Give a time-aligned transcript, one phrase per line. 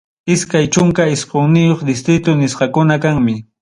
[0.35, 3.43] Iskay chunka isqunniyuq distrito nisqakuna kanmi.